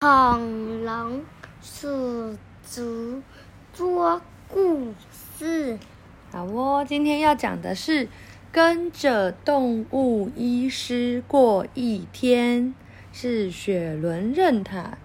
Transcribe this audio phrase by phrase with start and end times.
[0.00, 1.24] 恐龙
[1.60, 3.20] 叔叔
[3.74, 5.76] 说故事。
[6.30, 8.08] 好哦，今天要讲的是
[8.52, 12.72] 跟着动物医师过一天，
[13.12, 14.96] 是雪伦任塔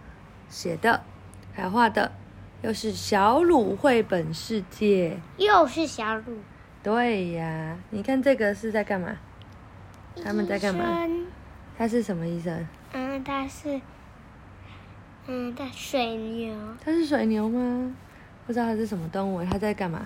[0.47, 1.01] 写的，
[1.53, 2.11] 还画的，
[2.61, 6.37] 又是小鲁绘本世界，又是小鲁。
[6.83, 9.17] 对呀，你看这个是在干嘛？
[10.23, 10.85] 他们在干嘛？
[11.75, 12.67] 他是什么医生？
[12.91, 13.81] 嗯，他是，
[15.27, 16.53] 嗯，他水牛。
[16.83, 17.95] 它是水牛吗？
[18.45, 19.43] 不知道它是什么动物。
[19.45, 20.05] 它在干嘛？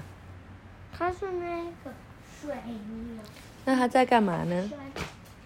[0.96, 1.92] 它是那个
[2.42, 3.24] 水牛。
[3.66, 4.70] 那它在干嘛呢？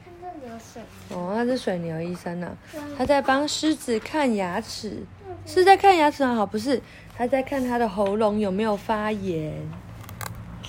[0.03, 0.81] 看这里有水。
[1.09, 2.79] 哦，它是水牛医生呢、啊。
[2.97, 5.03] 他在帮狮子看牙齿，
[5.45, 6.35] 是在看牙齿啊？
[6.35, 6.81] 好，不是，
[7.15, 9.53] 他在看它的喉咙有没有发炎。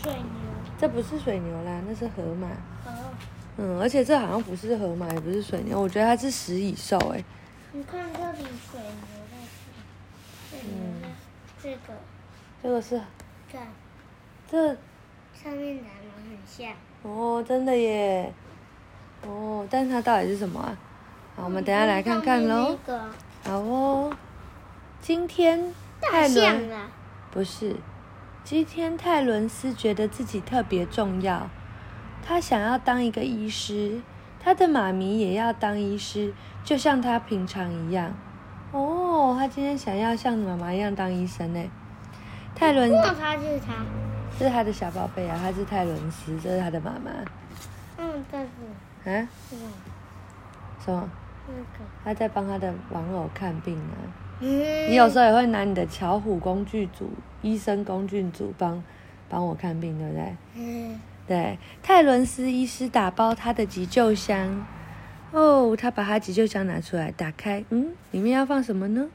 [0.01, 0.23] 水牛。
[0.79, 2.49] 这不是水牛啦，那是河马。
[3.59, 7.23] 嗯，而且这好像不是河马，也不是水牛，我觉得它是食蚁兽哎。
[7.75, 8.93] 你看这里水牛
[9.31, 9.37] 在
[10.51, 11.09] 这，水牛的
[11.63, 11.95] 这个，
[12.63, 13.01] 这个是，
[13.51, 13.59] 这，
[14.47, 14.77] 这
[15.33, 16.75] 上面长得很像。
[17.03, 18.31] 哦，真的耶。
[19.27, 20.77] 哦，但是它到底是什么啊？
[21.35, 22.79] 好，我们等下来看看喽。
[23.43, 24.15] 好哦。
[25.01, 26.71] 今天泰伦
[27.31, 27.77] 不是，
[28.45, 31.49] 今天泰伦斯觉得自己特别重要。
[32.23, 34.03] 他想要当一个医师，
[34.45, 36.33] 他的妈咪也要当医师，
[36.65, 38.13] 就像他平常一样。
[38.73, 41.63] 哦，他今天想要像妈妈一样当医生呢。
[42.55, 43.75] 泰伦，他是他，
[44.39, 47.11] 这是他的小宝贝啊，他是泰伦斯，这是他的妈妈。
[47.99, 49.11] 嗯，这是。
[49.11, 49.29] 啊？
[49.53, 49.59] 嗯。
[50.85, 51.09] 什么？
[51.47, 51.85] 那个。
[52.05, 53.95] 他在帮他的玩偶看病啊。
[54.41, 54.91] 嗯。
[54.91, 57.11] 你有时候也会拿你的巧虎工具组、
[57.43, 58.83] 医生工具组帮
[59.29, 60.37] 帮我看病，对不对？
[60.57, 61.01] 嗯。
[61.27, 64.67] 对，泰伦斯医师打包他的急救箱。
[65.31, 69.09] 哦，他把他急救箱拿出来，打开，嗯，里面要放什么呢？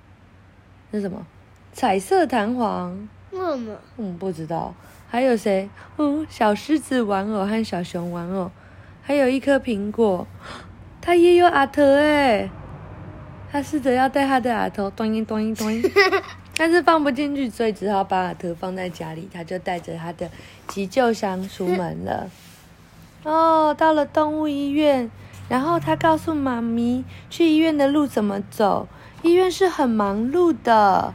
[0.89, 1.25] 那什么？
[1.73, 3.07] 彩色弹簧。
[3.31, 3.75] 妈妈。
[3.97, 4.73] 嗯，不知道。
[5.09, 5.69] 还有谁？
[5.97, 8.49] 嗯，小狮子玩偶和小熊玩偶，
[9.03, 10.25] 还有一颗苹果。
[10.99, 12.49] 他也有阿特哎。
[13.51, 15.81] 他试着要带他的阿头，咚一咚一咚一。
[16.57, 19.29] 但是放不进去，所以只好把阿特放在家里。
[19.31, 20.27] 他就带着他的
[20.67, 22.29] 急救箱出门了。
[23.23, 25.11] 哦，到了动物医院，
[25.47, 28.87] 然后他告诉妈咪去医院的路怎么走。
[29.21, 31.13] 医院是很忙碌的。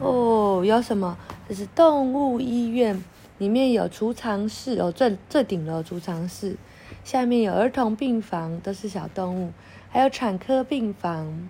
[0.00, 1.18] 哦，有什么？
[1.48, 3.04] 这是动物医院，
[3.38, 6.56] 里面有储藏室哦，最最顶楼储藏室，
[7.04, 9.52] 下面有儿童病房，都是小动物，
[9.90, 11.48] 还有产科病房。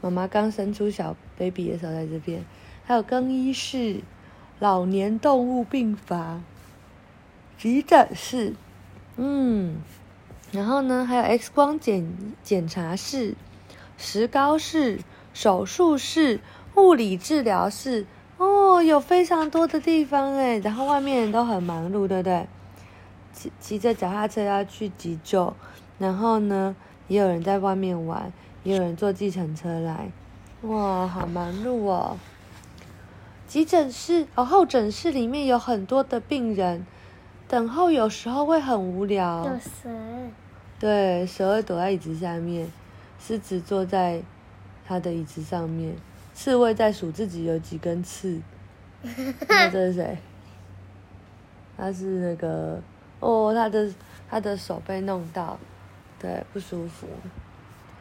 [0.00, 2.42] 妈妈刚生出小 baby 的时候在这边。
[2.84, 4.00] 还有更衣室、
[4.58, 6.42] 老年动物病房、
[7.56, 8.54] 急诊室，
[9.16, 9.76] 嗯，
[10.50, 12.12] 然后呢，还有 X 光检
[12.42, 13.34] 检查室、
[13.96, 14.98] 石膏室、
[15.32, 16.40] 手术室、
[16.76, 18.06] 物理治疗室，
[18.38, 20.58] 哦，有非常多的地方哎。
[20.58, 22.46] 然后外面人都很忙碌，对不对？
[23.32, 25.54] 骑骑着脚踏车要去急救，
[25.98, 26.76] 然后呢，
[27.08, 28.32] 也有人在外面玩，
[28.64, 30.10] 也有人坐计程车来，
[30.62, 32.18] 哇，好忙碌哦。
[33.52, 36.86] 急诊室哦，候诊室里面有很多的病人，
[37.46, 39.44] 等候有时候会很无聊。
[39.44, 39.90] 有蛇。
[40.80, 42.72] 对，蛇会躲在椅子下面，
[43.20, 44.22] 狮子坐在
[44.86, 45.94] 他的椅子上面，
[46.32, 48.40] 刺猬在数自己有几根刺。
[49.02, 50.16] 那这是谁？
[51.76, 52.80] 他是那个
[53.20, 53.92] 哦，他的
[54.30, 55.58] 他的手被弄到，
[56.18, 57.06] 对，不舒服。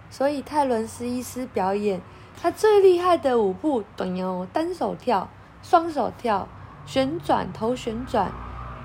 [0.09, 1.99] 所以泰伦斯医师表演
[2.41, 3.83] 他最厉害的舞步，
[4.53, 5.27] 单手跳。
[5.61, 6.47] 双手跳、
[6.85, 8.31] 旋转、头旋转，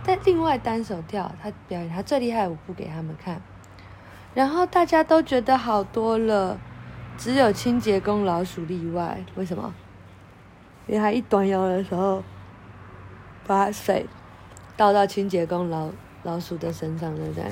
[0.05, 3.41] 但另外单手跳，他表演他最厉害的舞步给他们看，
[4.35, 6.59] 然后大家都觉得好多了，
[7.17, 9.25] 只有清洁工老鼠例外。
[9.35, 9.75] 为什么？
[10.87, 12.23] 因为他一端腰的时候，
[13.47, 14.07] 把水
[14.77, 15.91] 倒到清洁工老
[16.23, 17.45] 老鼠的身上，对不对？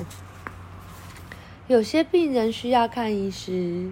[1.67, 3.91] 有些病人需要看医师，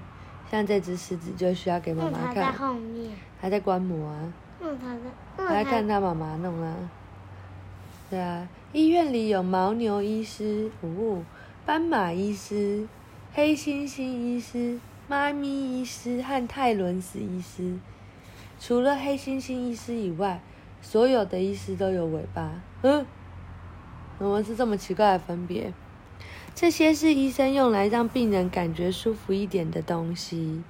[0.52, 3.12] 像这只狮子就需要给妈妈看，他在后面，
[3.42, 4.34] 还在观摩啊。
[5.36, 6.74] 他在看他妈妈弄啊，
[8.10, 11.22] 对啊，医院里有牦牛医师、哦，
[11.66, 12.88] 斑马医师、
[13.34, 17.78] 黑猩猩医师、妈咪医师和泰伦斯医师。
[18.60, 20.42] 除了黑猩猩医师以外，
[20.82, 22.52] 所有的医师都有尾巴。
[22.84, 23.06] 嗯，
[24.18, 25.74] 怎么是这么奇怪的分别？
[26.56, 30.64] 这些是医生用来让病人感觉舒服一点的东西。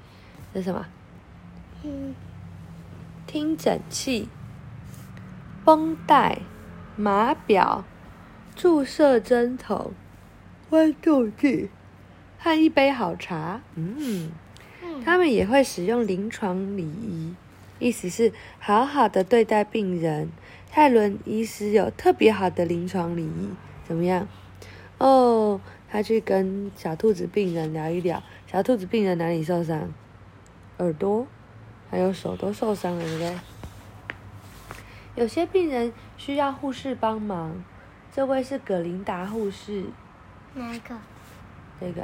[0.52, 0.86] 这是什么？
[1.84, 2.16] 嗯。
[3.26, 4.28] 听诊器、
[5.66, 6.40] 绷带、
[6.96, 7.84] 码表、
[8.56, 9.92] 注射针头、
[10.70, 11.70] 温度计
[12.38, 13.62] 和一杯好茶。
[13.76, 14.32] 嗯，
[15.04, 17.34] 他们也会使用临床礼仪，
[17.80, 20.30] 意思是好好的对待病人。
[20.70, 23.50] 泰伦医师有特别好的临床礼仪，
[23.84, 24.28] 怎么样？
[24.98, 28.22] 哦，他去跟小兔子病人聊一聊。
[28.48, 29.92] 小兔子病人哪里受伤？
[30.78, 31.28] 耳朵，
[31.94, 33.40] 还有手都受伤了，对不对？
[35.14, 37.54] 有些病人需要护士帮忙。
[38.12, 39.86] 这位是葛琳达护士。
[40.56, 40.96] 哪一个？
[41.80, 42.04] 这个，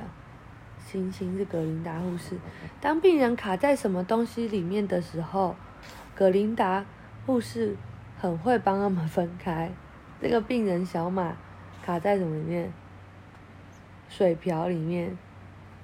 [0.85, 2.37] 星星是葛琳达护士。
[2.79, 5.55] 当病人卡在什么东西里面的时候，
[6.13, 6.85] 葛琳达
[7.25, 7.75] 护士。
[8.21, 9.71] 很会帮他们分开。
[10.21, 11.35] 这个病人小马
[11.83, 12.71] 卡在什么里面？
[14.07, 15.17] 水瓢里面。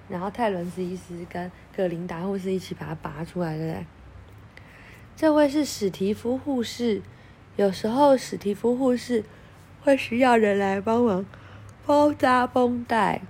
[0.08, 3.86] 然后泰伦斯医师跟葛琳达护士一起把它拔出来，对不对？
[5.16, 7.02] 这位是史蒂夫护士。
[7.56, 9.24] 有时候史蒂夫护士
[9.82, 11.26] 会需要人来帮忙
[11.86, 13.22] 包扎绷带。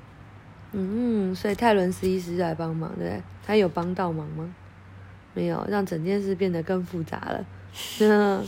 [0.72, 3.24] 嗯，所以泰伦斯医师来帮忙，对对？
[3.46, 4.54] 他有帮到忙吗？
[5.36, 7.46] 没有，让整件事变得更复杂了。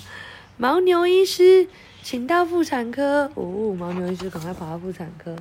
[0.58, 1.68] 牦牛医师，
[2.02, 3.32] 请到妇产科。
[3.36, 5.36] 哦，牦牛医师赶快跑到妇产科。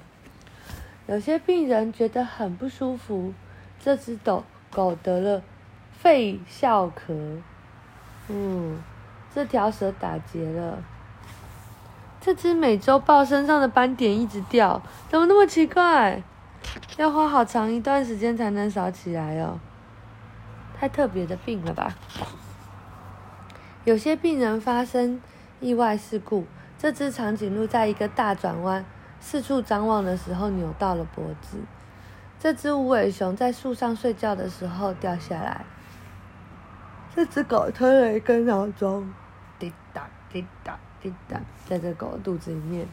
[1.06, 3.32] 有些病人觉得很不舒服，
[3.82, 5.42] 这只狗狗得了
[5.99, 7.40] 肺哮咳。
[8.28, 8.78] 嗯，
[9.34, 10.78] 这条蛇打结了。
[12.20, 16.23] 这只美洲豹身上的斑点一直掉，怎么那么奇怪？
[16.96, 19.61] 要花好长一段时间才能扫起来哦。
[20.78, 21.94] 太特别的病了吧？
[23.84, 25.20] 有些病人发生
[25.61, 26.44] 意外事故，
[26.76, 28.84] 这只长颈鹿在一个大转弯
[29.20, 31.58] 四处张望的时候扭到了脖子。
[32.40, 35.64] 这只无尾熊在树上睡觉的时候掉下来。
[37.16, 39.10] 这只狗吞了一根闹钟，
[39.58, 42.86] 滴答滴答滴答，在这狗的肚子里面。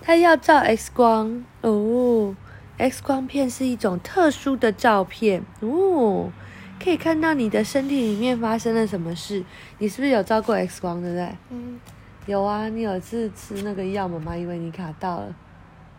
[0.00, 2.36] 它要照 X 光哦
[2.78, 6.30] ，X 光片是一种特殊的照片哦。
[6.82, 9.44] 可以看到你的身体里面发生了什么事。
[9.78, 11.28] 你是不是有照过 X 光，对不对？
[11.50, 11.80] 嗯，
[12.26, 12.68] 有啊。
[12.68, 15.34] 你有次吃那个药，妈妈以为你卡到了，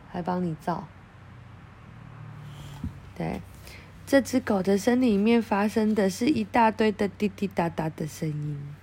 [0.10, 0.86] 还帮你照。
[3.16, 3.42] 对，
[4.06, 8.76] 这只狗的身体里面发生的是一大堆的滴滴答答的声音。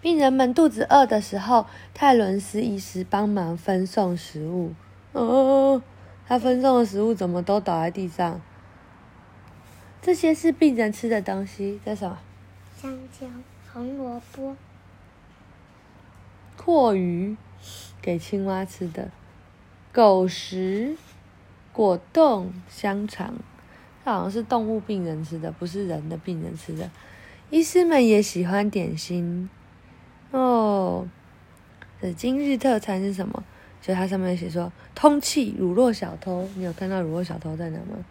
[0.00, 4.74] 病人们肚子饿的时候，泰伦斯医师帮忙分送食物。
[5.12, 5.82] 哦，
[6.26, 8.40] 他分送的食物怎么都倒在地上？
[10.02, 12.18] 这些是病人吃的东西，叫什么？
[12.80, 13.26] 香蕉、
[13.72, 14.56] 红萝卜、
[16.56, 17.36] 阔鱼，
[18.00, 19.10] 给青蛙吃的；
[19.92, 20.96] 狗食、
[21.72, 23.34] 果冻、香肠，
[24.04, 26.90] 这好像是动物病人吃的，不是人的病人吃的。
[27.50, 29.48] 医师们也喜欢点心
[30.30, 31.08] 哦。
[32.00, 33.44] 这今日特餐是什么？
[33.82, 38.04] 就它上面写说“通气乳酪小偷”，你有看到乳酪小偷在哪吗？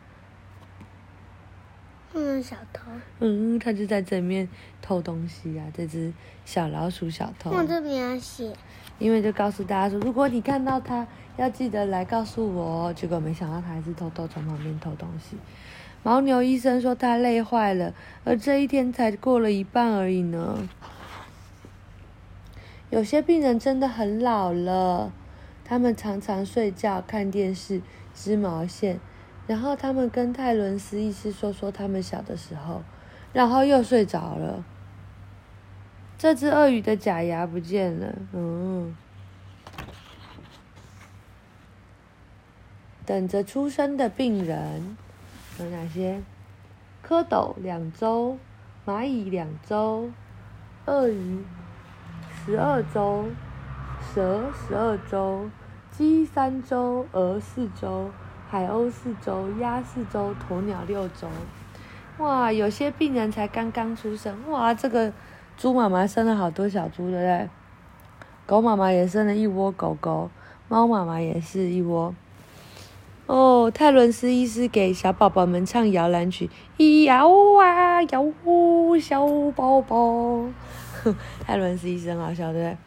[2.14, 2.82] 嗯，小偷。
[3.20, 4.50] 嗯，他就在这里面
[4.82, 5.66] 偷东西啊！
[5.76, 6.12] 这只
[6.44, 7.52] 小老鼠小偷。
[7.52, 8.52] 我这边要写。
[8.98, 11.08] 因为就告诉大家说，如果你看到他，
[11.40, 12.94] 要记得来告诉我哦。
[12.94, 15.38] 结果没想到他还是偷偷从旁边偷东西。
[16.04, 17.94] 牦牛医生说他累坏了，
[18.26, 20.68] 而这一天才过了一半而已呢。
[22.90, 25.12] 有些病人真的很老了，
[25.64, 27.82] 他们常常睡觉、看电视、
[28.14, 29.00] 织毛线。
[29.48, 32.84] 然后他们跟泰伦斯医师说说他们小的时候，
[33.34, 34.64] 然后又睡着了。
[36.18, 38.96] 这只鳄鱼的假牙不见了，嗯。
[43.10, 44.96] 等着出生的病人
[45.58, 46.22] 有哪些？
[47.04, 48.38] 蝌蚪两周，
[48.86, 50.12] 蚂蚁两周，
[50.86, 51.44] 鳄鱼
[52.46, 53.26] 十二周，
[54.14, 55.50] 蛇十二周，
[55.90, 58.12] 鸡三周，鹅四周。
[58.48, 61.28] 海鸥四周，鸭四周，鸵鸟六周。
[62.20, 64.38] 哇，有些病人才刚刚出生。
[64.52, 65.12] 哇，这个
[65.58, 67.50] 猪妈妈生了好多小猪，对不对？
[68.46, 70.30] 狗妈妈也生了一窝狗狗，
[70.68, 72.14] 猫妈妈也是一窝。
[73.30, 80.46] 哦，泰伦斯医师给小宝宝们唱摇篮曲，咿呀呜啊，摇呜小宝宝。
[81.46, 82.78] 泰伦斯医生好笑，对不对？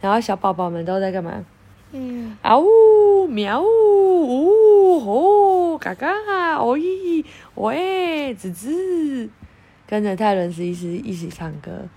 [0.00, 1.44] 然后小宝宝们都在干嘛？
[1.92, 9.28] 嗯，啊呜，喵呜，呜吼，嘎嘎，哦咦，喂，吱吱，
[9.86, 11.88] 跟着泰伦斯医师一起唱歌。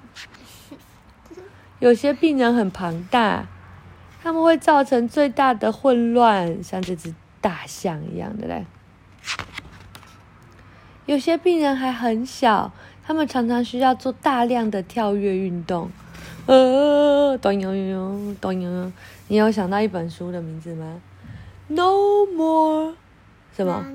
[1.79, 3.47] 有些病人很庞大，
[4.21, 7.11] 他们会造成最大的混乱，像这只
[7.45, 8.65] 大象一样的嘞。
[11.05, 12.73] 有些病人还很小，
[13.05, 15.91] 他们常常需要做大量的跳跃运动。
[16.47, 18.91] 呃，咚悠悠，咚悠悠。
[19.27, 20.99] 你有想到一本书的名字吗
[21.67, 22.95] ？No more，
[23.55, 23.85] 什么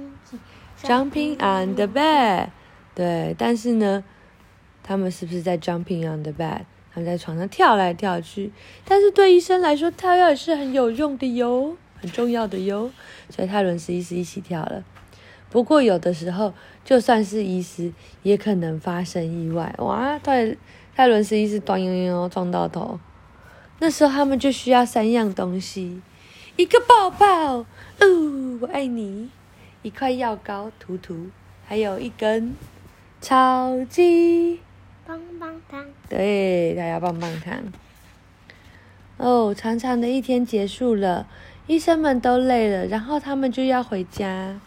[0.80, 2.50] ？，jumping on the bed。
[2.94, 4.04] 对，但是呢，
[4.84, 6.60] 他们是不是在 jumping on the bed？
[6.94, 8.52] 他们在床上跳来跳去。
[8.84, 12.90] 但是对医生来说，跳跃也是很有用的哟，很重要的哟。
[13.28, 14.84] 所以泰伦斯医师一起跳了。
[15.50, 16.54] 不过有的时候，
[16.84, 17.92] 就算是医师，
[18.22, 19.74] 也可能发生意外。
[19.78, 20.56] 哇，泰
[20.94, 22.98] 泰伦斯医师咚悠悠撞到头。
[23.80, 26.00] 那时候他们就需要三样东西：
[26.56, 27.26] 一个抱抱，
[27.56, 29.28] 哦，我爱你；
[29.82, 31.28] 一块药膏涂涂，
[31.66, 32.54] 还有一根。
[33.22, 34.60] 超级
[35.06, 37.62] 棒棒糖，对，他要棒棒糖。
[39.18, 41.26] 哦，长长的一天结束了，
[41.70, 44.58] 医生们都累了，然后他们就要回家，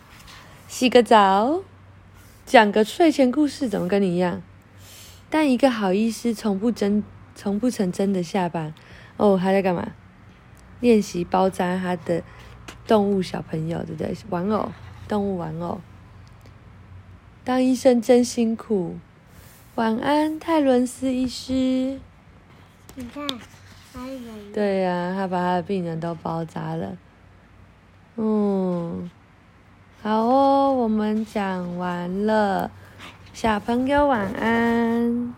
[0.69, 1.59] 洗个澡，
[2.45, 4.41] 讲个睡前故事，怎么跟你一样？
[5.29, 7.03] 但一个好医师从不真，
[7.35, 8.73] 从不曾真的下班。
[9.17, 9.85] 哦，他在干嘛？
[10.79, 12.23] 练习包扎他的
[12.87, 14.15] 动物小朋友，对不对？
[14.29, 14.71] 玩偶，
[15.09, 15.81] 动物玩偶。
[17.43, 18.95] 当医生真辛苦，
[19.75, 21.99] 晚安，泰伦斯医师。
[22.95, 23.27] 你看，
[24.53, 26.95] 对呀、他把他的病人都包扎了。
[28.17, 29.09] 嗯，
[30.01, 32.69] 好哦，我们讲完了，
[33.33, 35.33] 小朋友晚安。